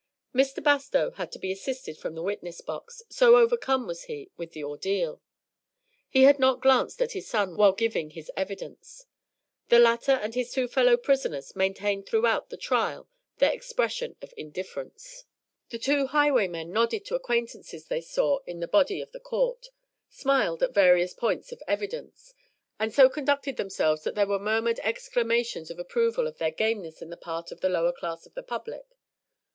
Mr. 0.33 0.63
Bastow 0.63 1.11
had 1.11 1.31
to 1.31 1.37
be 1.37 1.51
assisted 1.51 1.95
from 1.95 2.15
the 2.15 2.23
witness 2.23 2.59
box, 2.59 3.03
so 3.07 3.37
overcome 3.37 3.85
was 3.85 4.05
he 4.05 4.31
with 4.35 4.53
the 4.53 4.63
ordeal. 4.63 5.21
He 6.09 6.23
had 6.23 6.39
not 6.39 6.59
glanced 6.63 7.03
at 7.03 7.11
his 7.11 7.27
son 7.29 7.55
while 7.55 7.73
giving 7.73 8.09
his 8.09 8.31
evidence. 8.35 9.05
The 9.69 9.77
latter 9.77 10.13
and 10.13 10.33
his 10.33 10.51
two 10.53 10.67
fellow 10.67 10.97
prisoners 10.97 11.55
maintained 11.55 12.07
throughout 12.07 12.49
the 12.49 12.57
trial 12.57 13.09
their 13.37 13.51
expression 13.53 14.15
of 14.23 14.33
indifference. 14.35 15.25
The 15.69 15.77
two 15.77 16.07
highwaymen 16.07 16.71
nodded 16.71 17.05
to 17.05 17.13
acquaintances 17.13 17.85
they 17.85 18.01
saw 18.01 18.39
in 18.47 18.59
the 18.59 18.67
body 18.67 19.01
of 19.01 19.11
the 19.11 19.19
court, 19.19 19.67
smiled 20.09 20.63
at 20.63 20.73
various 20.73 21.13
points 21.13 21.51
in 21.51 21.59
the 21.59 21.69
evidence, 21.69 22.33
and 22.79 22.91
so 22.91 23.07
conducted 23.07 23.55
themselves 23.55 24.03
that 24.05 24.15
there 24.15 24.25
were 24.25 24.39
murmured 24.39 24.79
exclamations 24.81 25.69
of 25.69 25.77
approval 25.77 26.25
of 26.25 26.39
their 26.39 26.49
gameness 26.51 27.03
on 27.03 27.11
the 27.11 27.17
part 27.17 27.51
of 27.51 27.61
the 27.61 27.69
lower 27.69 27.93
class 27.93 28.25
of 28.25 28.33
the 28.33 28.41
public. 28.41 28.97